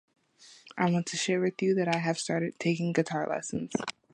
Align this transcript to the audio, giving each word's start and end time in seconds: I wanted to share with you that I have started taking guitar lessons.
I 0.79 0.85
wanted 0.85 1.05
to 1.11 1.17
share 1.17 1.39
with 1.39 1.61
you 1.61 1.75
that 1.75 1.87
I 1.95 1.99
have 1.99 2.17
started 2.17 2.57
taking 2.57 2.91
guitar 2.91 3.27
lessons. 3.29 3.73